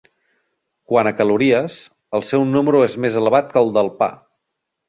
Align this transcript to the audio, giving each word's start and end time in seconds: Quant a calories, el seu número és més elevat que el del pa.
Quant 0.93 1.09
a 1.09 1.11
calories, 1.19 1.77
el 2.21 2.25
seu 2.31 2.49
número 2.57 2.81
és 2.89 2.99
més 3.07 3.21
elevat 3.23 3.53
que 3.55 3.63
el 3.65 3.73
del 3.77 3.93
pa. 4.01 4.13